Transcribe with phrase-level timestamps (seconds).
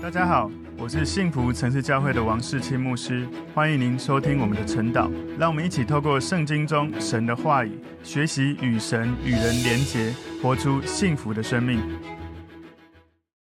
[0.00, 0.48] 大家好，
[0.78, 5.10] 我是幸福城市教会的王世清牧师，欢迎您收听我们的晨祷。
[5.36, 7.72] 让我们一起透过圣经中神的话语，
[8.04, 11.80] 学习与神与人连结，活出幸福的生命。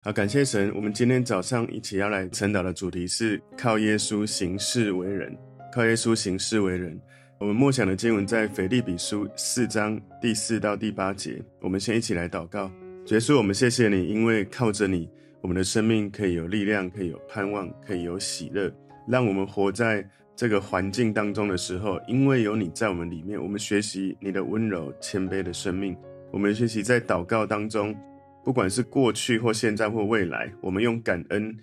[0.03, 5.33] 好，感谢神，我们今天早上一起要来晨祷的主题是靠耶稣行事为人。
[5.73, 6.99] 靠耶稣行事为人。
[7.39, 11.41] 我们默想的经文在腓立比书四章第四到第八节。
[11.61, 12.69] 我们先一起来祷告。
[13.05, 15.09] 主耶稣，我们谢谢你，因为靠着你。
[15.43, 18.73] 我们的生命可以有力量，可以有盼望，可以有喜乐。
[19.05, 25.97] 让我们活在这个环境当中的时候，因为有你在我们里面，我们学习你的温柔谦卑的生命。
[26.31, 27.93] 我们学习在祷告当中，
[28.41, 31.53] 不管是过去或现在或未来，我们用感恩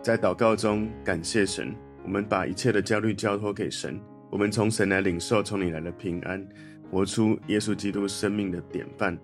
[0.00, 1.74] 在祷告中感谢神。
[2.04, 6.42] 我们把一切的焦虑交托给神，我们从神来领受从你来的平安，
[6.90, 9.14] 活出耶稣基督生命的典范。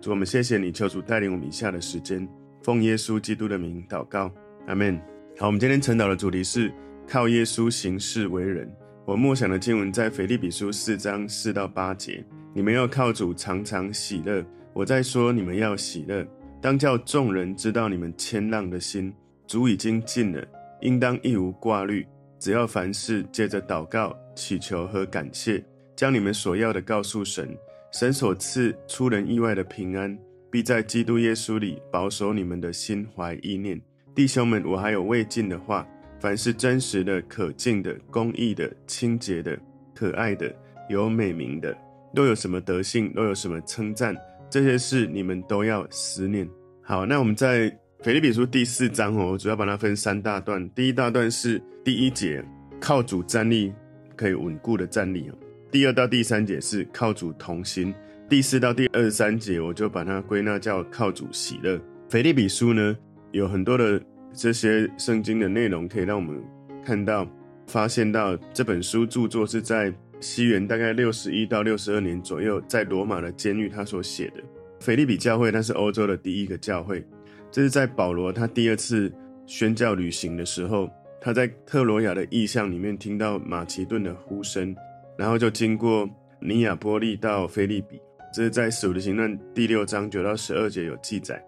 [0.00, 2.28] 主，我们谢谢你，求主带领我们以下的时间。
[2.62, 4.30] 奉耶稣基督的名祷告，
[4.66, 5.00] 阿门。
[5.38, 6.72] 好，我们今天晨祷的主题是
[7.08, 8.70] 靠耶稣行事为人。
[9.06, 12.24] 我默想的经文在腓立比书四章四到八节。
[12.52, 14.44] 你们要靠主常常喜乐。
[14.72, 16.26] 我在说你们要喜乐，
[16.60, 19.12] 当叫众人知道你们谦让的心，
[19.46, 20.44] 主已经尽了，
[20.80, 22.06] 应当一无挂虑，
[22.38, 25.64] 只要凡事借着祷告、祈求和感谢，
[25.96, 27.48] 将你们所要的告诉神，
[27.92, 30.16] 神所赐出人意外的平安。
[30.50, 33.80] 必在基督耶稣里保守你们的心怀意念，
[34.14, 35.86] 弟兄们，我还有未尽的话：
[36.18, 39.56] 凡是真实的、可敬的、公义的、清洁的、
[39.94, 40.52] 可爱的、
[40.88, 41.76] 有美名的，
[42.12, 44.16] 若有什么德性，若有什么称赞，
[44.50, 46.48] 这些事你们都要思念。
[46.82, 50.68] 好，那我们在腓立比书第四章哦，我主要把它分三大段。
[50.70, 52.44] 第一大段是第一节，
[52.80, 53.72] 靠主站立，
[54.16, 55.30] 可以稳固的站立。
[55.70, 57.94] 第二到第三节是靠主同心。
[58.30, 61.80] 第四到第二十三节，我就把它归纳叫靠主喜乐。
[62.08, 62.96] 腓立比书呢，
[63.32, 64.00] 有很多的
[64.32, 66.40] 这些圣经的内容，可以让我们
[66.84, 67.26] 看到、
[67.66, 74.34] 发现到这本书著作是在西元大概六十一到六十二年左右，在罗马的监狱他所写的。
[74.78, 77.04] 腓立比教会，它是欧洲的第一个教会，
[77.50, 79.12] 这是在保罗他第二次
[79.44, 80.88] 宣教旅行的时候，
[81.20, 84.72] 他在特罗亚的异象里面听到马其顿的呼声，
[85.18, 86.08] 然后就经过
[86.40, 88.00] 尼亚波利到腓立比。
[88.32, 91.42] 这是在《使徒行传》第六章九到十二节有记载。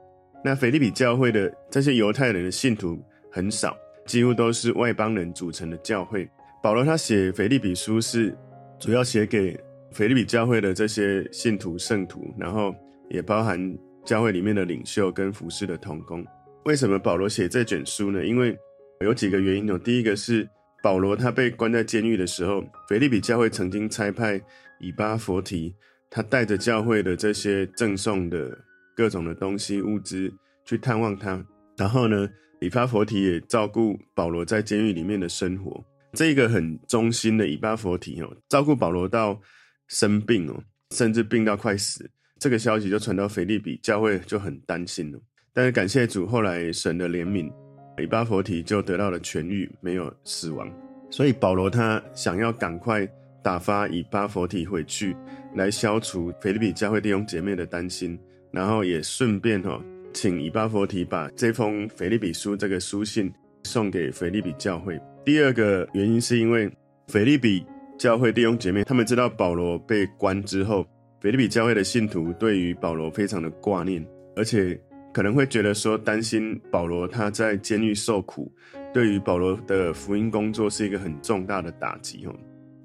[0.44, 3.00] 那腓利比教会的这些犹太人的信徒
[3.30, 6.28] 很少，几乎都是外邦人组成的教会。
[6.60, 8.36] 保罗他写腓利比书是
[8.80, 9.56] 主要写给
[9.92, 12.74] 腓利比教会的这些信徒圣徒，然后
[13.08, 16.26] 也包含教会里面的领袖跟服侍的同工。
[16.64, 18.24] 为什么保罗写这卷书呢？
[18.24, 18.58] 因为
[19.02, 19.78] 有几个原因哦。
[19.78, 20.48] 第一个是
[20.82, 24.40] 保罗他被关在监狱的时候，腓利比教会曾经差派
[24.80, 25.72] 以巴弗提。
[26.14, 28.54] 他带着教会的这些赠送的
[28.94, 30.30] 各种的东西物资
[30.62, 31.42] 去探望他，
[31.78, 32.28] 然后呢，
[32.60, 35.82] 以巴弗提也照顾保罗在监狱里面的生活。
[36.12, 39.40] 这个很忠心的以巴弗提哦，照顾保罗到
[39.88, 42.10] 生病哦，甚至病到快死。
[42.38, 45.18] 这个消息就传到腓利比，教会就很担心了。
[45.54, 47.50] 但是感谢主，后来神的怜悯，
[47.96, 50.70] 以巴弗提就得到了痊愈，没有死亡。
[51.10, 53.08] 所以保罗他想要赶快。
[53.42, 55.16] 打发以巴弗提回去，
[55.54, 58.18] 来消除腓立比教会弟兄姐妹的担心，
[58.50, 59.82] 然后也顺便哈，
[60.12, 63.32] 请以巴弗提把这封腓立比书这个书信
[63.64, 65.00] 送给腓立比教会。
[65.24, 66.70] 第二个原因是因为
[67.08, 67.64] 腓立比
[67.98, 70.86] 教会弟兄姐妹他们知道保罗被关之后，
[71.20, 74.04] 腓立比教会的信徒对于保罗非常的挂念，
[74.36, 74.80] 而且
[75.12, 78.52] 可能会觉得说担心保罗他在监狱受苦，
[78.92, 82.34] 对于保罗的福音工作是一个很重大的打击哦。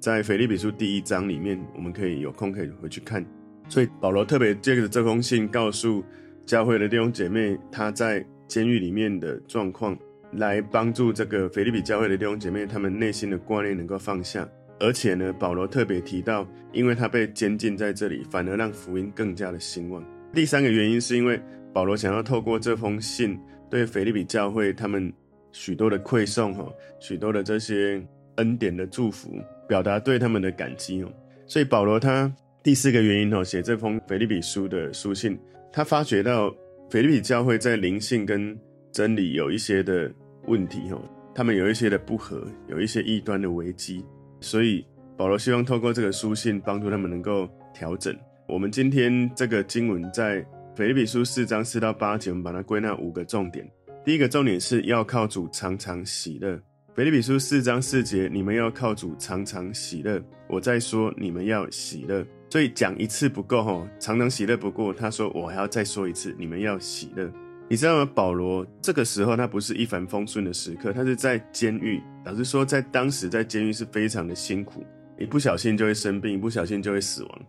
[0.00, 3.24] 在腓立比书第一章里面，我们可以有空可以回去看。
[3.68, 6.04] 所以保罗特别借着这封信告诉
[6.46, 9.98] 教会的弟兄姐妹，他在监狱里面的状况，
[10.32, 14.48] 来帮助这个腓立比教会的弟兄姐妹，他们内心的挂念能够放下。
[14.80, 20.04] 而且呢，保罗特别提到，因为他被监禁在这里，反而让福音更加的兴旺。
[20.32, 21.40] 第三个原因是因为
[21.72, 23.36] 保罗想要透过这封信，
[23.68, 25.12] 对腓立比教会他们
[25.50, 26.64] 许多的馈送哈，
[27.00, 28.00] 许多的这些
[28.38, 29.30] 恩典的祝福。
[29.68, 31.12] 表达对他们的感激哦，
[31.46, 35.38] 所以保罗他第四个原因哦，写这封腓立比书的书信，
[35.70, 36.50] 他发觉到
[36.88, 38.58] 腓立比教会在灵性跟
[38.90, 40.10] 真理有一些的
[40.46, 40.98] 问题哦，
[41.34, 44.02] 他们有一些的不合，有一些异端的危机，
[44.40, 44.82] 所以
[45.18, 48.16] 保罗希望透过这个书信帮助他们能够调整。
[48.46, 50.42] 我们今天这个经文在
[50.74, 53.70] 腓立比书四章四到八节，我们把它归纳五个重点。
[54.02, 56.58] 第一个重点是要靠主常常喜乐。
[56.98, 60.20] 腓立比书四章四节，你们要靠主常常喜乐。
[60.48, 62.26] 我再说，你们要喜乐。
[62.50, 64.92] 所以讲一次不够，吼，常常喜乐不够。
[64.92, 67.32] 他说，我还要再说一次，你们要喜乐。
[67.68, 68.12] 你知道吗？
[68.16, 72.02] 保罗这个时候他不是一帆风顺的时刻，他是在监狱。
[72.24, 74.84] 老实说，在当时在监狱是非常的辛苦，
[75.20, 77.40] 一不小心就会生病，一不小心就会死亡。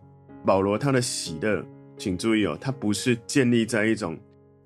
[0.46, 1.66] 保罗他的喜乐，
[1.98, 4.16] 请注意哦，他不是建立在一种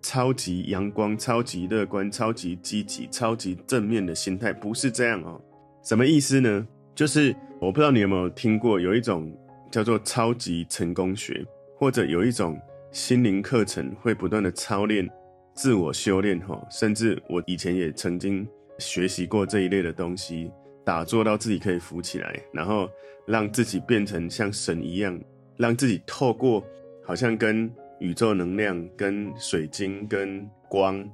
[0.05, 5.41] 超级阳光、超级乐观、超级积极、超级正面的心态，不是这样哦。
[5.83, 6.69] 什么意思呢？
[6.95, 9.35] 就是我不知道你有没有听过，有一种
[9.71, 11.43] 叫做超级成功学，
[11.79, 12.61] 或者有一种
[12.93, 15.09] 心灵课程，会不断的操练。
[15.55, 18.47] 自我修炼哈，甚至我以前也曾经
[18.79, 20.51] 学习过这一类的东西，
[20.85, 22.91] 打坐到自己可以浮起来，然后
[23.25, 25.19] 让自己变成像神一样，
[25.57, 26.63] 让自己透过
[27.03, 31.05] 好像跟宇宙能量、跟水晶、跟光、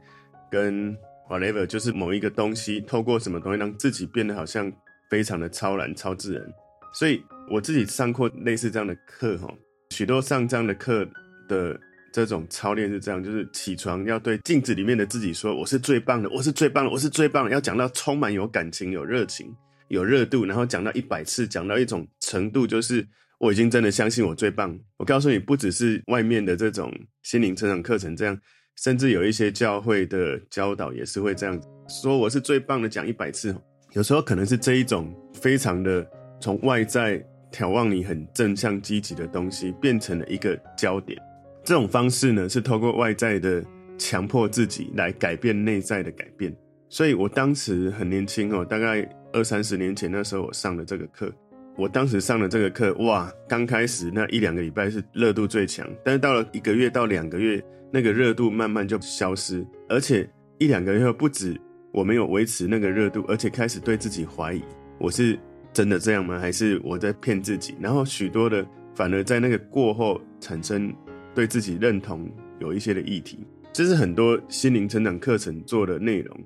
[0.51, 0.97] 跟
[1.29, 4.73] whatever，就是某一个东西，透过什么东西让自己变得好像
[5.09, 6.45] 非常的超然、超自然。
[6.93, 9.53] 所以我自己上过类似这样的课哈，
[9.91, 11.07] 许多上这样的课
[11.49, 11.79] 的。
[12.13, 19.47] 这种操练是这样，就是起床要对镜子里面的自己说：“我是最棒的，我是最棒的，我是最棒的。”要讲到充满有感情、有热情、
[19.87, 23.07] 有热度，然后讲到一百次，讲到一种程度，就是
[23.41, 24.79] 我已经真的相信我最棒。
[24.99, 26.93] 我告诉你，不只是外面的这种
[27.23, 28.39] 心灵成长课程这样，
[28.77, 31.59] 甚至有一些教会的教导也是会这样
[31.89, 33.57] 说：“我是最棒的。”讲一百次，
[33.93, 36.07] 有时候可能是这一种非常的
[36.39, 37.19] 从外在
[37.51, 41.19] 眺望你很正向积极的东西，变成了一个焦点。
[41.65, 43.65] 这种方式呢，是透过外在的
[43.97, 46.55] 强迫自己来改变内在的改变。
[46.91, 51.33] 所以我当时很年轻哦，大概二三十年前那时候我上了这个课。
[51.77, 57.63] 我当时上了这个课，哇，刚开始那一两个礼拜是热度最强，但是到了一个月到两个月，
[57.93, 60.29] 那个热度慢慢就消失，而且
[60.59, 61.61] 一两个月后不止
[61.93, 64.63] 我没有维持那个热度，而且开始对自己怀疑，
[64.99, 65.39] 我是
[65.73, 66.39] 真的这样吗？
[66.39, 67.75] 还是我在骗自己？
[67.81, 70.93] 然后许多的反而在那个过后产生。
[71.33, 72.29] 对自己认同
[72.59, 76.37] 有一些的议题，这是很多心灵成长课程做的内容，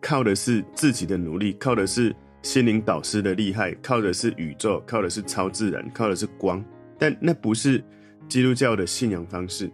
[0.00, 2.12] 靠的是自己的努力，靠的是
[2.42, 6.64] 心灵导师的厉害，靠的是宇宙，靠的是超自然，靠的是光。
[6.98, 7.82] 但那不是
[8.28, 9.70] 基督教的信仰方式。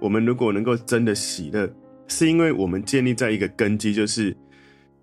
[0.00, 1.68] 我们如果能够真的喜乐，
[2.06, 4.36] 是因为我们建立在一个根基，就是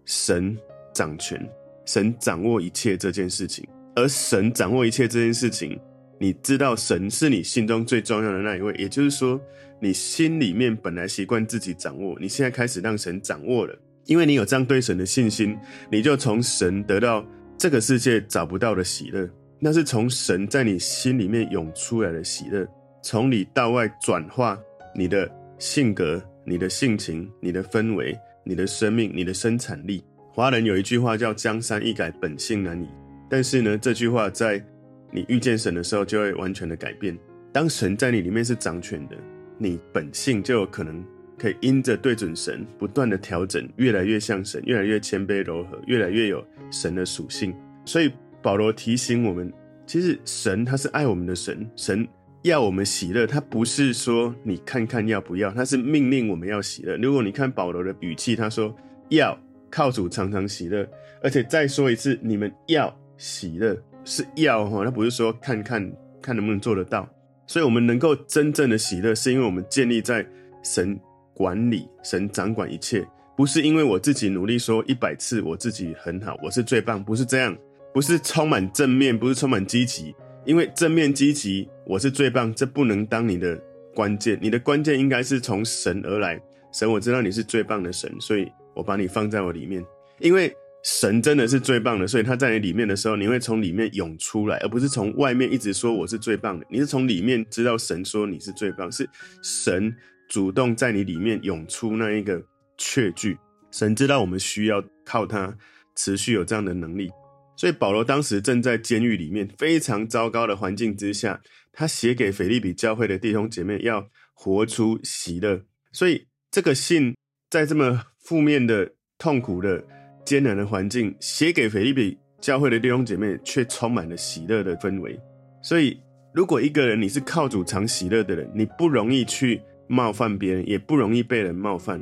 [0.06, 0.58] 神
[0.94, 1.50] 掌权，
[1.86, 5.80] 神掌握一切这件事情，而神掌握一切这件事情。
[6.18, 9.40] 你知道神是你心中最重要的那一位，也就是说，
[9.82, 15.58] 你心里面本来习惯自己掌握，你现在开始让神掌握了，因为你有这样对神的信心，
[15.92, 17.26] 你就从神得到
[17.58, 19.30] 这个世界找不到的喜乐，
[19.60, 22.68] 那是从神在你心里面涌出来的喜乐，
[23.02, 24.60] 从里到外转化
[24.94, 30.04] 你的性格、你的性情、你的氛围、你的生命、你的生产力。
[30.32, 32.88] 华人有一句话叫“江山易改，本性难移”，
[33.30, 34.64] 但是呢，这句话在
[35.12, 37.18] 你遇见神的时候，就会完全的改变。
[37.54, 39.16] 当神在你里面是掌权的，
[39.58, 41.02] 你本性就有可能
[41.38, 47.54] 可以因着对准神，不断的调整，越来越像神，越来越谦卑柔和，越来越有神的属性。
[47.86, 48.12] 所以
[48.42, 49.52] 保罗提醒我们，
[49.86, 52.08] 其实神他是爱我们的神，神
[52.44, 56.98] 要我们喜乐，他不是说你看看要不要，他是命令我们要喜乐。
[56.98, 58.76] 如果你看保罗的语气，他说
[59.10, 59.38] 要
[59.70, 60.88] 靠主常常喜乐，
[61.22, 63.78] 而且再说一次，你们要喜乐。
[64.08, 65.92] 是要哈，他不是说看看
[66.22, 67.10] 看 能不能做得到，
[67.48, 70.24] 所以我们能够真正的喜乐，是因为我们建立在
[70.62, 70.96] 神
[71.36, 77.56] 管理、神掌管一切，不是因为我自己努力说一百次我自己很好，我是最棒，不是这样，
[77.94, 83.62] 不是充满正面，不是充满积极，因为正面积极我是最棒，这不能当你的
[83.94, 89.86] 关键，你的关键应该是从神而来，神我知道你是最棒的神，所以我把你放在我里面，
[90.20, 90.56] 因为。
[90.88, 96.66] 神真的是最棒的，所以他在你里面的时候，你会从里面涌出来，而不是从外面一直说我是最棒的。
[96.70, 99.10] 你是从里面知道神说你是最棒，是
[99.42, 99.92] 神
[100.28, 102.42] 主动在你里面涌出那一个
[102.78, 103.38] 确据。
[103.72, 105.58] 神知道我们需要靠他
[105.96, 107.10] 持续有这样的能力，
[107.58, 111.42] 所以保罗当时正在监狱里面非常糟糕的环境之下，
[111.72, 115.62] 他写给腓利比教会的弟兄姐妹要活出喜乐。
[115.92, 117.16] 所以这个信
[117.50, 119.84] 在这么负面的、痛苦的。
[120.26, 125.20] 艰难的环境写给腓利比教会的弟兄姐妹，却充满了喜乐的氛围。
[125.62, 126.02] 所以，
[126.34, 132.02] 如果一个人你是靠主常喜乐的人，你不容易去冒犯别人，也不容易被人冒犯，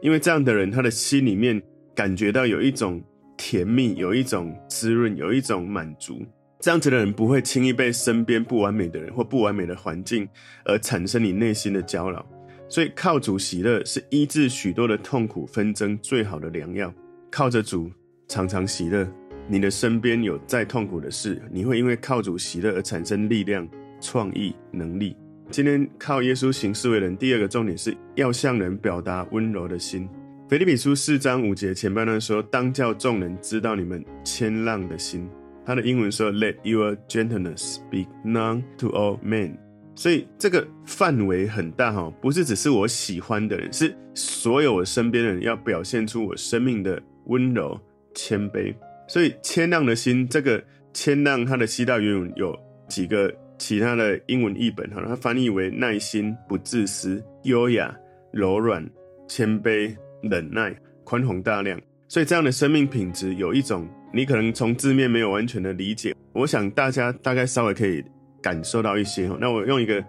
[0.00, 1.62] 因为这样的人他的心里面
[1.94, 3.02] 感觉到有一种
[3.36, 6.24] 甜蜜，有一种滋润，有一种满足。
[6.60, 10.28] 这样子的人不会轻易被身边不完美的人或不完美的环境
[10.64, 12.26] 而产生你内心的焦扰。
[12.68, 16.92] 所以，靠主喜乐是医治许多的痛苦纷争最好的良药。
[17.30, 17.90] 靠着主
[18.26, 19.08] 常常喜乐，
[19.46, 23.66] 你的身边有再痛苦的事，你会因为靠主喜乐而产生力量、
[24.00, 25.16] 创意、能力。
[25.50, 30.06] 今天靠耶稣行事为人，第二个重点是要向人表达温柔的心。
[30.46, 35.26] 腓立比书四章五节前半段说：“当叫众人知道你们谦让的心。”
[35.64, 39.56] 他的英文说：“Let your gentleness be known to all men。”
[39.96, 47.80] 所以这个范围很大哈，不是只是我喜欢的人，是所有我身边的人要表现出我生命的温柔
[48.14, 48.74] 谦卑。
[49.08, 50.62] 所以谦让的心，这个
[50.92, 52.54] 谦让它的希腊原文有
[52.86, 53.34] 几个。
[53.58, 57.94] 其他的英文译本哈，它翻译为耐心、不自私、优雅、
[58.32, 58.88] 柔软、
[59.26, 60.74] 谦卑、忍耐、
[61.04, 61.80] 宽宏大量。
[62.06, 68.02] 所以这样的生命品质，有一种你可能从字面没有完全的理解，我想大家大概稍微可以
[68.40, 69.36] 感受到一些哈。
[69.40, 70.02] 那我用一个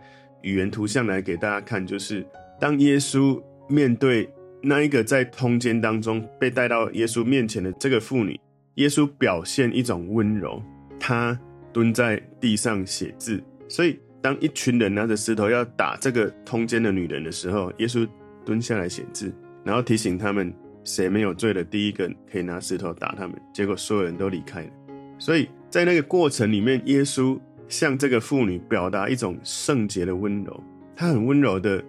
[0.43, 2.25] 语言图像来给大家看，就是
[2.59, 4.29] 当耶稣面对
[4.61, 8.39] 那一个在通奸当中被带到耶稣面前的这个妇女，
[8.75, 10.61] 耶稣表现一种温柔，
[10.99, 11.37] 他。
[11.71, 18.07] 蹲在地上写字，所以当一群人拿着石头要打这个通奸的女人的时候，耶稣
[18.45, 19.33] 蹲下来写字，
[19.63, 23.39] 然后提醒他们谁没有罪的第一个可以拿石头打他们。
[23.53, 24.69] 结果所有人都离开了。
[25.17, 30.63] 所以在那个过程里面，耶稣向这个妇女表达一种圣洁的温柔，
[30.95, 31.83] 他很温柔的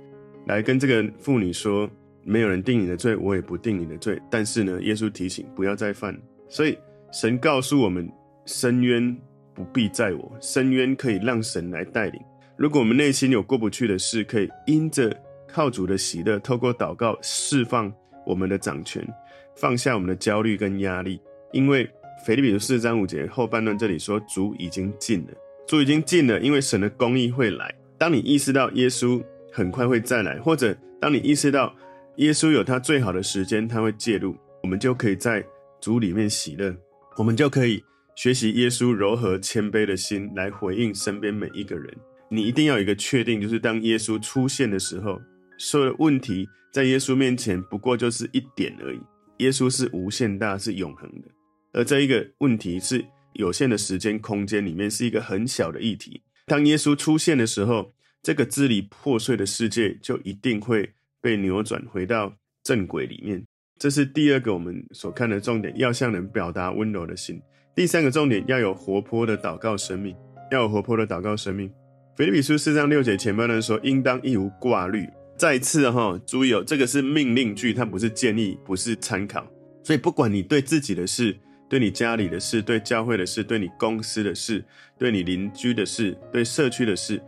[0.47, 1.89] 来跟这个妇女说
[2.23, 6.17] ：“没有人定你的罪，我也不定你的罪。”但是呢，耶稣提醒不要再犯。
[6.49, 6.77] 所以
[7.13, 8.11] 神告诉我们：
[8.45, 9.17] 深渊。
[9.61, 12.21] 不必在我，深渊可以让神来带领。
[12.57, 15.15] 如果我们内心有过不去的事，可以因着
[15.47, 17.93] 靠主的喜乐，透过祷告释放
[18.25, 19.07] 我们的掌权，
[19.55, 21.21] 放下我们的焦虑跟压力。
[21.53, 21.87] 因为
[22.25, 25.35] 腓立比书四章五节后半段这里说，主已经尽了，
[25.67, 27.75] 主已经尽了，因为神的公义会来。
[27.99, 31.75] 当你意识到耶稣很快会再来，或者当你意识到
[32.17, 35.45] 耶稣有他最好的时间，他会介入，我们就可以在
[35.83, 36.75] 主里面喜乐，
[37.19, 37.83] 我们就可以。
[38.23, 41.91] 学习耶稣柔和谦卑的心来回应身边每一个人。
[42.29, 45.19] 你一定要有一个确定，就是当耶稣出现的时候，
[45.57, 49.01] 所有的问题在耶稣面前不过就是一点而已。
[49.39, 51.29] 耶稣是无限大，是永恒的，
[51.73, 56.21] 而这一个问题是有限的时间空间里面是一个很小的议题。
[56.45, 57.91] 当耶稣出现的时候，
[58.23, 62.31] 这个支离破碎的世界就一定会被扭转回到
[62.65, 63.43] 正轨里面。
[63.79, 67.41] 这是第二个我们所看的重点，要向人表达温柔的心。
[67.73, 70.15] 第三个重点，要有活泼的祷告生命，
[70.51, 71.71] 要有活泼的祷告生命。
[72.17, 75.09] 腓立比书四章六节前半段说，应当一无挂虑。
[75.39, 79.47] 再次哈，注意哦，这个是命令句，它不是建议，不是参考。
[79.83, 81.35] 所以不管你对自己的事、
[81.69, 84.63] 对你家里的事、对教会的事、对你公司的事、
[84.99, 87.23] 对你邻居的事、对社区的事、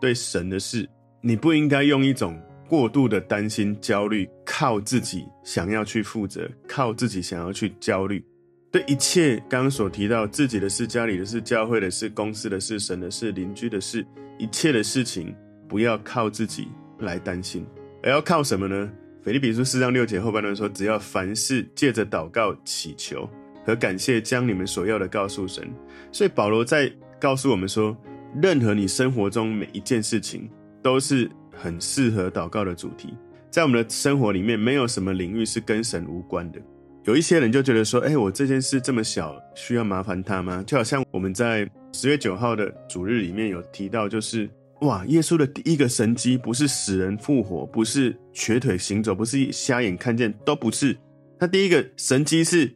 [0.00, 0.88] 对神的事，
[1.20, 8.24] 你不应该用一种过度的担心、焦虑，靠自己想要去负责，靠自己想要去焦虑。
[8.72, 14.04] 对一切刚刚所提到自己的事、家里的事、教会的事、公司的事、神的事、邻居的事，
[14.38, 15.36] 一切的事情，
[15.68, 16.68] 不要靠自己
[17.00, 17.66] 来担心，
[18.02, 18.90] 而要靠什么呢？
[19.22, 23.28] 腓立比书四章六节后半段说：“只要凡事借着祷告、祈求
[23.66, 25.70] 和感谢，将你们所要的告诉神。”
[26.10, 27.94] 所以保罗在告诉我们说，
[28.42, 30.48] 任何你生活中每一件事情，
[30.82, 33.14] 都是很适合祷告的主题。
[33.50, 36.58] 在我们的生活里面，没有什么领域是跟神无关的。
[37.04, 40.62] 有一些人就觉得说，哎，我这件事这么小，需要麻烦他吗？
[40.64, 44.48] 就好像我们在十月九号的主日里面有提到，就是
[44.82, 50.96] 哇，耶稣的第一个神迹不是死人复活，不是瘸腿行走，不是瞎眼看见，都不是。
[51.40, 52.72] 他第一个神迹是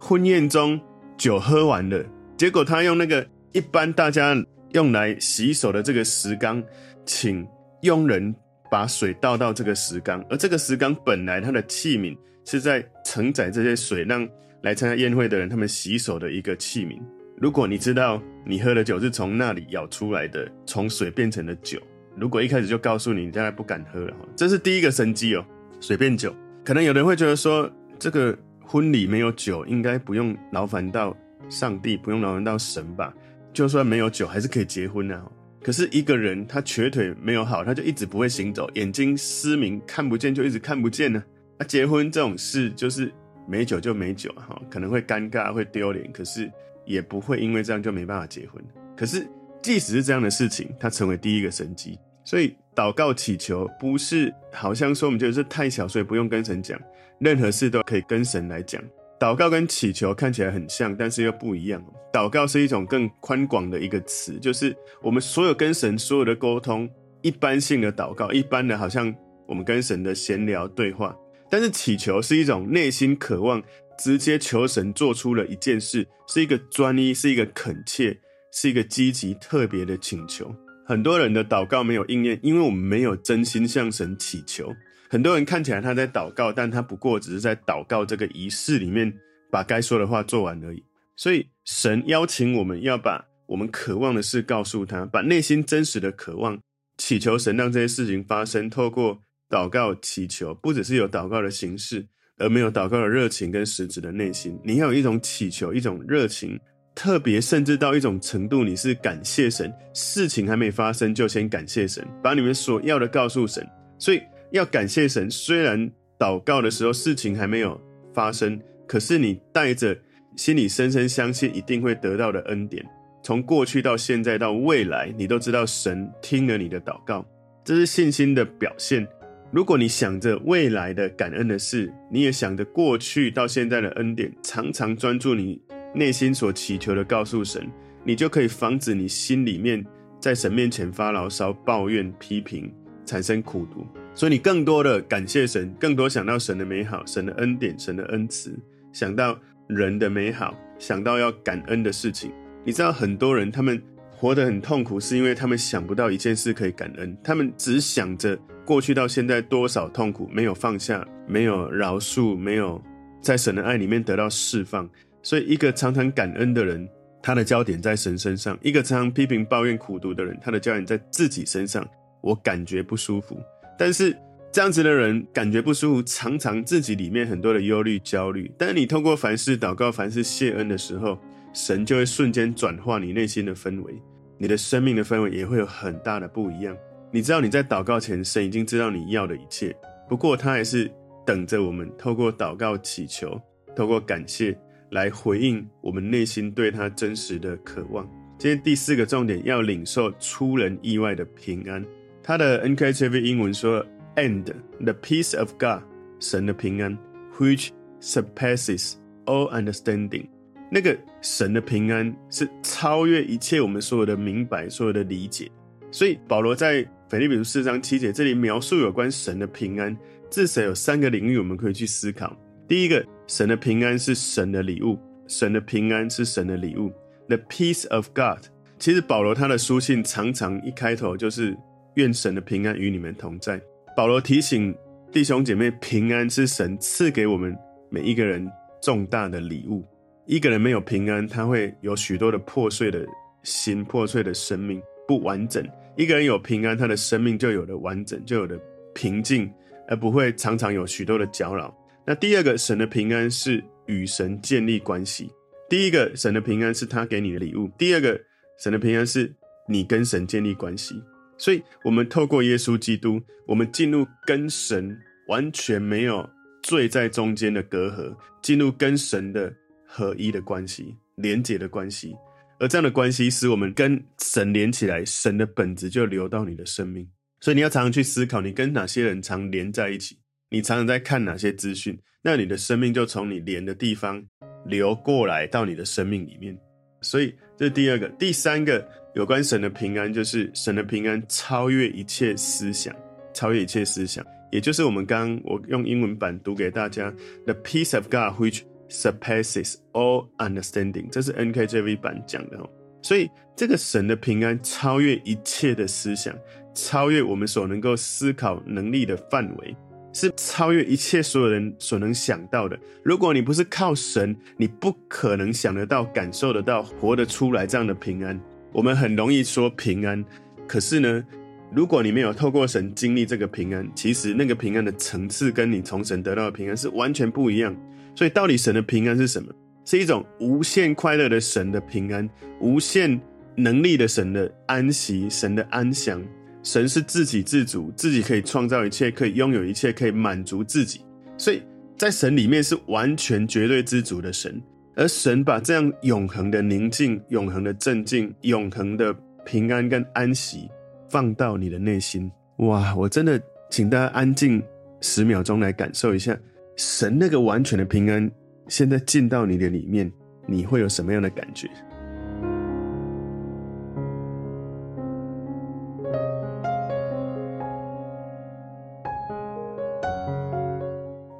[0.00, 0.80] 婚宴中
[1.16, 2.04] 酒喝完了，
[2.36, 4.34] 结果他用那个一般大家
[4.72, 6.60] 用来洗手的这个石缸，
[7.06, 7.46] 请
[7.82, 8.34] 佣人
[8.72, 12.18] 把水倒到这个石缸，而这个石缸本来它的器皿。
[12.50, 14.26] 是在承载这些水，让
[14.62, 16.98] 来参加宴会的人他们洗手的一个器皿。
[17.36, 21.78] 如果你知道你喝的酒是从那里舀出来的，从水变成的酒，
[22.16, 24.16] 如果一开始就告诉你，你将来不敢喝了。
[24.34, 25.44] 这是第一个神迹哦，
[25.78, 26.34] 水变酒。
[26.64, 31.14] 可能有人会觉得说，这个婚礼没有酒，应该不用劳烦到
[31.50, 33.12] 上帝，不用劳烦到神吧？
[33.52, 35.22] 就算没有酒，还是可以结婚啊。
[35.62, 41.22] 可是一个人他瘸腿没有好，他就一直不会行走，眼睛失明看不见，就一直看不见呢。
[41.58, 43.12] 那、啊、结婚这种事就是
[43.46, 46.50] 没酒就没酒哈，可能会尴尬会丢脸，可是
[46.84, 48.62] 也不会因为这样就没办法结婚。
[48.96, 49.26] 可是
[49.60, 51.98] 即使是这样的事情，它成为第一个神迹。
[52.24, 56.78] 所以祷告祈求不是好像说我们觉得是太小，所以不用跟神讲，
[57.18, 58.82] 任何事都可以跟神来讲。
[59.18, 61.82] 祷告跟祈求看起来很像，但是又不一样。
[62.12, 66.88] 祷告是一种更宽广的一个词，就是我们所有跟神所有的沟通，
[67.22, 69.12] 一般性的祷告，一般的好像
[69.46, 71.16] 我们跟神的闲聊对话。
[71.50, 73.62] 但是祈求是一种内心渴望，
[73.98, 78.18] 直接求神做出了一件事，是一个专一，是一个恳切，
[78.52, 80.54] 是一个积极特别的请求。
[80.86, 84.74] 很多人的祷告没有应验，因为我们没有真心向神祈求。
[85.10, 89.12] 很多人看起来他在祷告，但他不过只是在祷告这个仪式里面
[89.50, 90.84] 把该说的话做完而已。
[91.16, 96.58] 所以神邀请我们要把我们渴望的事告诉他，把内心真实的渴望
[96.98, 98.68] 祈求神让这些事情发生。
[98.68, 102.06] 透过祷告祈求，不只是有祷告的形式，
[102.38, 104.58] 而没有祷告的热情跟实质的内心。
[104.64, 106.58] 你要有一种祈求，一种热情，
[106.94, 113.66] 特别甚至到一种程度，你是感谢神，事情还没发生就先感谢神，把你们所要的告诉神。
[113.98, 114.22] 所以。
[114.50, 115.78] 要感谢神，虽然
[116.18, 117.78] 祷告的时候事情还没有
[118.14, 119.94] 发生，可是你带着
[120.36, 122.82] 心里深深相信一定会得到的恩典，
[123.22, 127.22] 从过去到现在到未来，你都知道神听了你的祷告，
[127.62, 129.06] 这是信心的表现。
[129.50, 135.58] 如果你想着未来的感恩的事，你也想着过去到现在的恩典，常常专注你
[135.94, 137.66] 内心所祈求的告诉神，
[138.04, 139.82] 你就可以防止你心里面
[140.20, 142.70] 在神面前发牢骚、抱怨、批评，
[143.06, 143.86] 产生苦毒。
[144.14, 148.54] 所以你更多的感谢神，更多想到神的美好、神的恩典、神的恩慈，
[148.92, 152.30] 想到人的美好，想到要感恩的事情。
[152.64, 153.82] 你知道很多人他们
[154.20, 162.82] 活得很痛苦，是因为他们想不到一件事可以感恩，他们只想着过去到现在多少痛苦没有放下，没有饶恕，没有
[163.22, 164.90] 在神的爱里面得到释放。
[165.22, 166.88] 所以一个常常感恩的人，
[167.22, 171.86] 他的焦点在神身上；一个常常批评抱怨苦毒的人，他的焦点在自己身上。
[172.20, 173.40] 我感觉不舒服。
[173.78, 174.16] 但是
[174.50, 178.50] 这样子的人感觉不舒服，常常自己里面很多的忧虑、焦虑。
[178.58, 181.16] 但是你透过凡事祷告、凡事谢恩的时候，
[181.52, 183.94] 神就会瞬间转化你内心的氛围，
[184.38, 186.76] 你的生命的氛围也会有很大的不一样。
[187.10, 189.74] 你知道你在祷告前，神已经知道你要的一切，
[190.08, 190.90] 不过他还是
[191.26, 193.40] 等着我们透过祷告祈求，
[193.74, 194.56] 透过感谢
[194.90, 198.08] 来回应我们内心对他真实的渴望。
[198.38, 201.84] 今天第四个重点，要领受出人意外的平安。
[202.22, 204.44] 他的 NKJV 英文说：“And
[204.78, 205.82] the peace of God，
[206.20, 206.96] 神的平安
[207.38, 210.28] ，which surpasses all understanding，
[210.70, 215.50] 那个神的平安是超越一切我们所有的明白、所有的理解。
[215.90, 219.96] 所以保罗在腓立比书四章七节这里描述有关神的平安，
[220.30, 222.36] 至少有三个领域我们可以去思考。
[222.66, 226.92] 第一个，神的平安是神的礼物，神的平安是神的礼物。
[227.28, 228.44] The peace of God，
[228.78, 231.56] 其实保罗他的书信常常一开头就是。
[231.94, 233.60] 愿神的平安与你们同在。
[233.96, 234.72] 保罗提醒
[235.10, 237.56] 弟兄姐妹，平安是神赐给我们
[237.90, 238.48] 每一个人
[238.80, 239.84] 重大的礼物。
[240.28, 243.02] 一个人没有平安，他会有许多的破碎的
[243.44, 245.66] 心、破碎的生命，不完整。
[245.96, 248.60] 一个人有平安，他的生命就有了完整，就有了
[248.94, 249.50] 平静，
[249.88, 251.74] 而不会常常有许多的搅扰。
[252.06, 255.30] 那第二个，神的平安是与神建立关系。
[255.66, 258.20] 第一个，神的平安是他给你的礼物；第二个，
[258.58, 259.34] 神的平安是
[259.66, 261.02] 你跟神建立关系。
[261.38, 264.94] 所以，我们透过耶稣基督，我们进入跟神
[265.28, 266.28] 完全没有
[266.62, 269.50] 罪在中间的隔阂，进入跟神的
[269.88, 272.14] 合一的关系、连结的关系。
[272.60, 277.08] 而这样的关系使我们跟神连起来，神的本质就流到你的生命。
[277.40, 280.18] 所以，你要常常去思考，你跟哪些人常连在一起，
[280.50, 284.22] 你常常在看哪些资讯，那你的生命就从你连的地方
[284.66, 286.56] 流过来到你的生命里面。
[287.00, 288.86] 所以，这是第二个，第三个。
[289.14, 292.94] 有关神的平安，就是神的平安超越一切思想，
[293.34, 297.12] 超越一切思想，也就是我们刚我用英文版读给大家
[297.44, 302.68] ，The peace of God which surpasses all understanding，这是 NKJV 版讲的哦。
[303.02, 306.34] 所以这个神的平安超越一切的思想，
[306.74, 309.76] 超越我们所能够思考能力的范围，
[310.12, 312.78] 是超越一切所有人所能想到的。
[313.04, 318.38] 如果你不是靠神，你不可能想得到、感受得到、活得出来这样的平安。
[318.72, 320.22] 我们很容易说平安，
[320.66, 321.24] 可是呢，
[321.72, 327.74] 如果你没有透过神经历这个平安，其实那个平安的层次跟你从神得到的平安是完全不一样。
[328.18, 329.54] 所以，到底神的平安是什么？
[329.84, 332.28] 是一种无限快乐的神的平安，
[332.58, 333.16] 无限
[333.54, 336.20] 能力的神的安息，神的安详。
[336.64, 341.00] 神是自给自足，自己可以创造一切，可以拥有一切，可以满足自己。
[341.36, 341.62] 所以
[341.96, 344.60] 在神里面是完全绝对知足的神。
[344.96, 349.14] 而神把这样永恒的宁静、永恒的镇静、永恒的
[349.46, 350.68] 平安跟安息
[351.08, 352.96] 放到你的内心，哇！
[352.96, 354.60] 我真的请大家安静
[355.02, 356.36] 十秒钟来感受一下，
[356.78, 358.30] 神那个完全的平安
[358.68, 360.08] 现在进到你的里面，
[360.46, 361.68] 你会有什么样的感觉？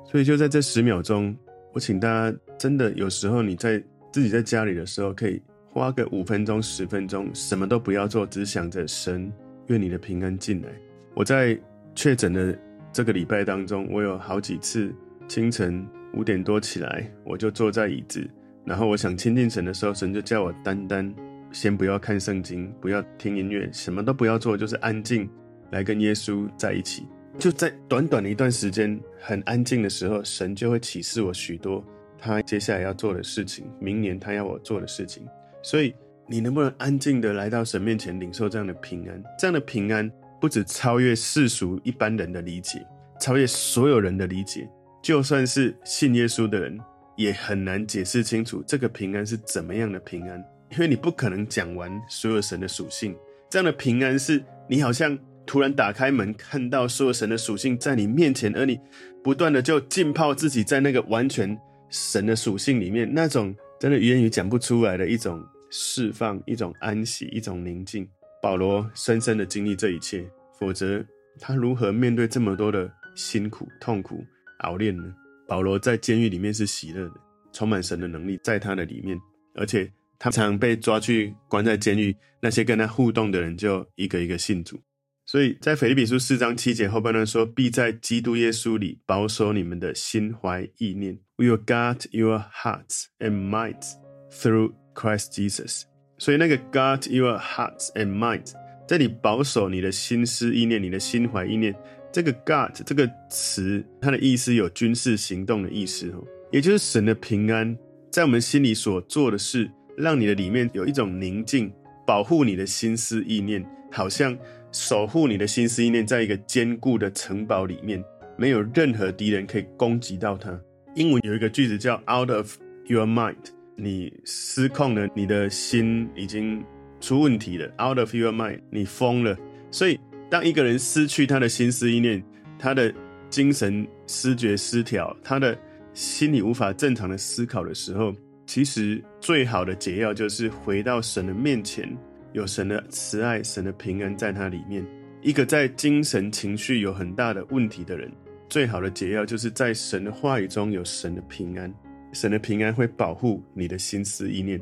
[0.05, 1.35] 所以就在这十秒钟。
[1.73, 9.33] 我请大家真的有时候你在自己在家里的时候，可以花个五分钟、十分钟，什么都不要做，只想着神
[9.69, 10.69] 愿你的平安进来。
[11.15, 11.57] 我在
[11.95, 12.59] 确诊的
[12.93, 14.93] 这个礼拜当中，我有好几次
[15.29, 18.27] 清晨五点多起来，我就坐在椅子，
[18.65, 21.15] 然后我想亲近神的时候，神就叫我单单
[21.53, 25.29] 先不要看圣经，不要听音乐，什么都不要做，就是安静
[25.71, 27.07] 来跟耶稣在一起。
[27.39, 31.85] 就在短短的一段时间，很安静的时候，神就会启示我许多
[32.19, 35.25] 他接下来要做的事情，明年他要我做的事情。
[35.63, 35.95] 所以，
[36.27, 39.23] 你能不能安静的来到神面前，领受这样的平安？
[39.39, 40.11] 这样的平安
[40.41, 42.85] 不止超越世俗一般人的理解，
[43.21, 44.69] 超越所有人的理解。
[45.09, 46.79] 就算是信耶稣的人，
[47.17, 50.39] 也很难解释清楚这个平安是怎么样的平安，
[50.73, 53.17] 因为你不可能讲完所有神的属性。
[53.49, 55.19] 这样的平安是你好像。
[55.47, 58.79] 突然打开门，看到所有神的属性在你面前，而你
[59.25, 68.07] 不断的就浸泡自己在那个完全神的属性里面，那种真的语言语讲不出来的一种释放、一种安息、一种宁静。
[68.43, 70.23] 保罗深深的经历这一切，
[70.61, 71.03] 否则
[71.41, 74.23] 他如何面对这么多的辛苦、痛苦、
[74.59, 75.15] 熬炼呢？
[75.47, 77.15] 保罗在监狱里面是喜乐的，
[77.53, 79.19] 充满神的能力在他的里面，
[79.55, 84.79] 而且他常被抓去关在监狱，那些跟他互动的人就一个一个信主。
[85.25, 91.19] 所以在腓立比书四章七节后半段说：“必在基督耶稣里保守你们的心怀意念。
[91.37, 93.93] We will guard your hearts and minds
[94.31, 95.83] through Christ Jesus。”
[96.17, 98.53] 所以那个 “guard your hearts and minds”
[98.89, 101.75] 这里保守你的心思意念，你的心怀意念。
[102.19, 107.79] 这个 “guard” 这个词，它的意思有军事行动的意思哦，也就是神的平安
[108.11, 111.73] 在我们心里所做的事，让你的里面有一种宁静，
[112.05, 114.37] 保护你的心思意念，好像。
[114.73, 118.03] 守护你的心思意念，在一个坚固的城堡里面，
[118.37, 120.61] 没有任何敌人可以攻击到它。
[120.97, 123.37] 英文有一个句子叫 “out of your mind”，
[123.77, 126.65] 你失控了，你的心已经
[127.01, 127.67] 出问题了。
[127.79, 129.39] “out of your mind”，你疯了。
[129.71, 129.99] 所以，
[130.31, 132.23] 当一个人失去他的心思意念，
[132.59, 132.93] 他的
[133.31, 135.59] 精神失觉失调，他的
[135.95, 138.15] 心理无法正常的思考的时候，
[138.47, 141.89] 其实最好的解药就是回到神的面前。
[142.35, 144.87] 有神的慈爱，神的平安在他里面。
[145.23, 148.13] 一个在精神情绪有很大的问题的人，
[148.51, 151.73] 最好的解药就是在神的话语中有神的平安。
[152.13, 154.61] 神的平安会保护你的心思意念，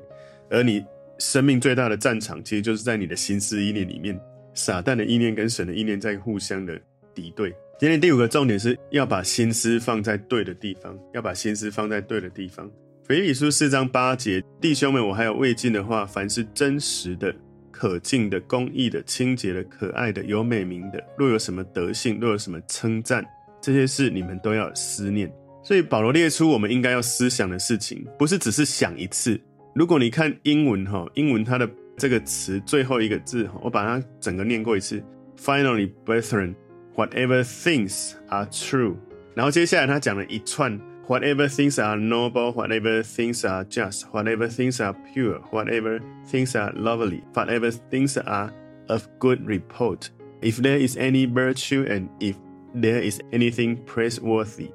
[0.48, 0.82] 而你
[1.18, 4.18] 生命最大的战场，其实就是在你的心思意念里面。
[4.56, 6.76] 撒旦的意念跟神的意念在互相的
[7.14, 7.54] 敌对。
[7.78, 12.68] 今天第五个重点是要把心思放在对的地方，要把心思放在对的地方。
[13.04, 17.32] 腓立书四章八节，弟兄们，我还有未尽的话，凡是真实的。
[17.70, 23.22] 可敬的、公义的、清洁的、可爱的、有美名的，若有什么德性，若有什么称赞，
[23.60, 25.30] 这些事你们都要思念。
[25.62, 29.38] 所以保罗列出我们应该要思想的事情，不是只是想一次。
[29.74, 35.03] 如果你看英文哈，英文它的这个词最后一个字，我把它整个念过一次。
[35.37, 36.55] Finally, brethren,
[36.95, 38.95] whatever things are true，
[39.33, 40.79] 然后接下来他讲了一串。
[41.07, 45.99] Whatever things are noble, whatever things are just, whatever things are pure, whatever
[46.31, 48.53] things are lovely, whatever things are
[48.87, 50.09] of good report,
[50.41, 52.35] if there is any virtue and if
[52.73, 54.69] there is anything praiseworthy,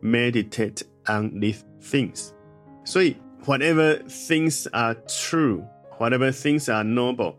[0.00, 2.32] meditate on these things.
[2.86, 5.62] 所以，whatever things are true,
[5.99, 7.35] Whatever things are noble，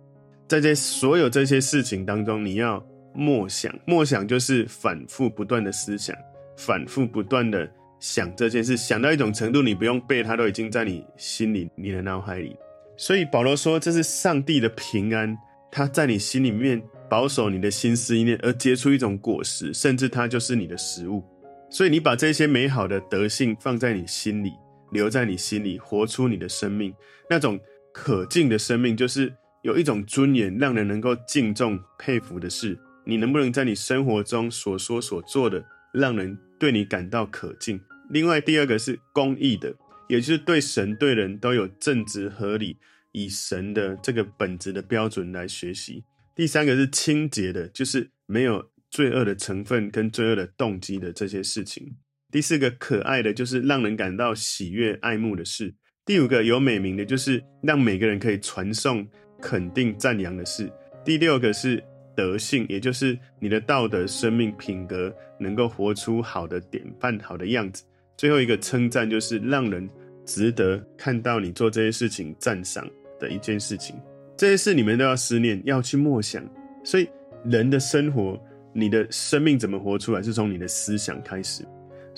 [0.47, 2.81] 在这所有这些事情当中，你要
[3.13, 6.15] 默想，默想就是反复不断的思想，
[6.57, 7.69] 反复不断的。
[7.99, 12.57] 想这件事，想到一种程度，你不用背，它都已经在你心里、你的脑海里。
[12.97, 15.37] 所以保罗说，这是上帝的平安，
[15.71, 21.23] 他在你心里面保守你的心思意念，而结出一种果实，甚至它就是你的食物。
[21.69, 24.55] 所以你把这些美好的德性放在你心里，
[24.93, 26.95] 留在你心里，活出你的生命，
[27.29, 27.61] 那种
[27.93, 32.79] 可敬的生命，就是有一种尊严，让人能够敬重、佩服的事。
[33.05, 37.81] 你能不能在你生活中所说所做的，让人对你感到可敬？
[38.11, 39.75] 另外，第二个是公义的，
[40.09, 42.77] 也就是对神对人都有正直合理，
[43.13, 46.05] 以神的这个本质的标准来学习。
[46.35, 51.97] 第三个是清洁的，就是没有罪恶的成分跟罪恶的动机的这些事情。
[52.31, 55.75] 第四个可爱的，就是让人感到喜悦爱慕的事。
[56.11, 59.07] 第五个有美名的，就是让每个人可以传颂、
[59.41, 60.69] 肯定、赞扬的事。
[61.05, 61.81] 第六个是
[62.17, 67.85] 德性，也就是你的道德、生命、品格能够活出好的典范、好的样子。
[68.17, 69.89] 最后一个称赞，就是让人
[70.27, 72.85] 值得看到你做这些事情赞赏
[73.21, 73.95] 的一件事情。
[74.37, 76.45] 这些事你们都要思念，要去默想。
[76.83, 77.09] 所以
[77.45, 78.37] 人的生活，
[78.73, 81.65] 你的生命怎么活出来，是从你的思想开始。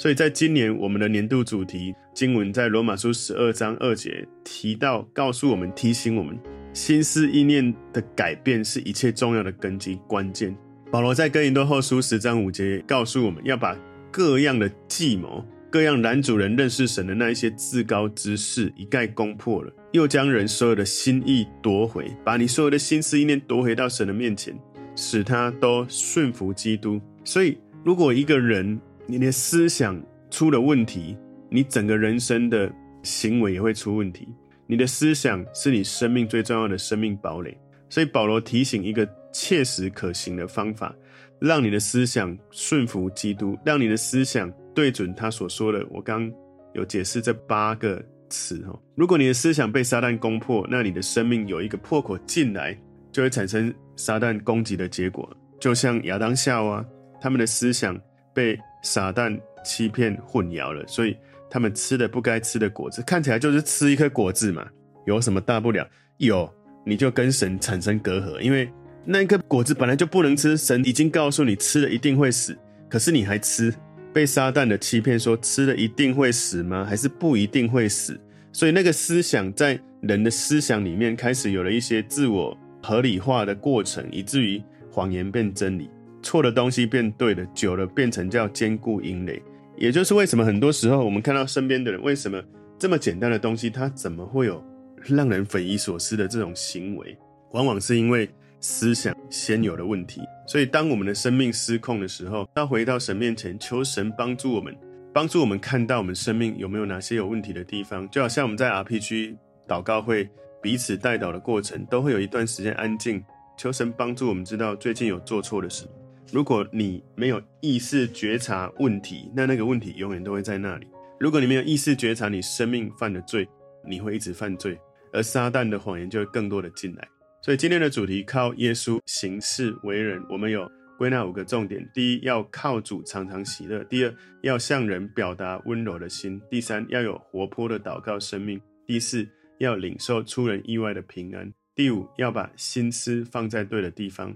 [0.02, 6.36] 所以在今年我们的年度主题经文在罗马书十二章二节提到，告诉我们、提醒我们，
[6.72, 10.56] 心思意念的改变是一切重要的根基关键。
[10.90, 13.78] 保罗在哥林多后书十章五节告诉我们要把
[14.10, 24.52] 各样的计谋、各样拦阻人认识神的那一些至高之事一概攻破了，又将人所有的心意夺回，把你所有的心思意念夺回到神的面前，
[24.96, 27.00] 使他都顺服基督。
[27.22, 31.16] 所以，如果一个人，你的思想出了问题，
[31.50, 34.28] 你整个人生的行为也会出问题。
[34.66, 37.56] 你的思想是你生命最重要的生命堡垒，
[37.88, 40.94] 所以保罗提醒一个切实可行的方法，
[41.38, 45.84] 让你的思想顺服基督，让你的思想对准他所说的。
[45.90, 46.32] 我刚
[46.72, 48.78] 有解释这八个词哦。
[48.94, 52.74] 如果你的思想被撒旦攻破，那你的生命有一个破口进来，
[53.10, 55.28] 就会产生撒旦攻击的结果。
[55.60, 56.82] 就像亚当夏娃，
[57.20, 58.00] 他们的思想
[58.32, 61.16] 被撒旦欺骗混淆了，所以
[61.48, 64.66] 他们吃的不该吃的果子，看起来就是吃一颗果子嘛，
[65.06, 65.88] 有什么大不了？
[66.18, 66.52] 有，
[66.84, 68.70] 你就跟神产生隔阂，因为
[69.04, 72.56] 那一颗果子本来就不能吃，神已经告诉你吃了一定会死，
[72.88, 73.72] 可是你还吃，
[74.12, 76.84] 被撒旦的欺骗说吃了一定会死吗？
[76.84, 78.20] 还是不一定会死？
[78.52, 85.88] 所以那个思想在人的思想里面开始有了一些自我合理化的过程，以至于谎言变真理。
[86.22, 89.42] 错的东西变对的，久了变成叫坚固营垒。
[89.76, 92.40] 也就是为什么很多时候我们看到身边的人，为什么
[92.78, 94.62] 这么简单的东西，他怎么会有
[95.04, 97.16] 让人匪夷所思的这种行为？
[97.52, 98.28] 往往是因为
[98.61, 100.20] 思想先有了问题。
[100.46, 104.76] 所以当我们的生命失控的时候，要回到神面前，求神帮助我们，
[105.12, 108.08] 帮助我们看到我们生命有没有哪些有问题的地方。
[108.11, 110.28] 就好像我们在 RPG 祷告会
[110.62, 113.24] 彼此代祷的过程，都会有一段时间安静，
[113.56, 115.87] 求神帮助我们知道最近有做错的事。
[116.32, 120.86] 如果你没有意识觉察问题，那那个问题永远都会在那里。
[121.20, 123.46] 如果你没有意识觉察你生命犯的罪，
[123.86, 124.80] 你会一直犯罪，
[125.12, 127.06] 而撒旦的谎言就会更多的进来。
[127.42, 130.66] 所以今天的主题靠耶稣行事为人，我们有
[130.96, 144.34] 归纳五个重点：第一，要靠主常常喜乐；第二，要向人表达温柔的心；第三，要有活泼的祷告生命；第四，要领受出人意外的平安；第五，要把心思放在对的地方。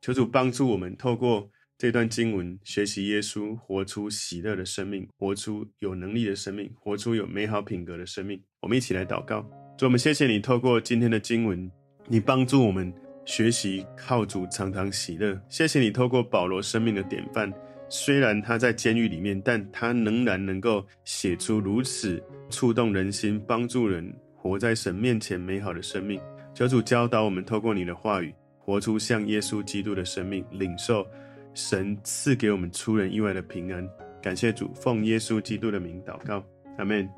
[0.00, 8.40] 求主帮助我们，透过这段经文学习耶稣，活出喜乐的生命，活出有能力的生命，活出有美好品格的生命。
[8.60, 9.42] 我们一起来祷告，
[9.76, 11.70] 主，我们谢谢你，透过今天的经文，
[12.06, 12.92] 你帮助我们
[13.24, 15.40] 学习靠主常常喜乐。
[15.48, 17.52] 谢谢你，透过保罗生命的典范，
[17.88, 26.20] 虽然他在监狱里面，但他仍然能够写出如此触动人心、帮助人活在神面前美好的生命。
[26.54, 28.34] 求主教导我们，透过你的话语。
[28.68, 31.06] 活出像耶稣基督的生命，领受
[31.54, 33.88] 神赐给我们出人意外的平安。
[34.20, 36.44] 感谢主，奉耶稣基督的名祷告，
[36.76, 37.08] 阿门。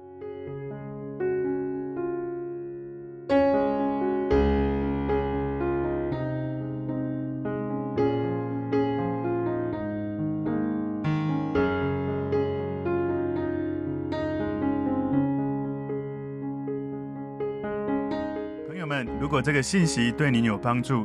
[18.68, 21.04] 朋友们，如果这个信息对您有帮助，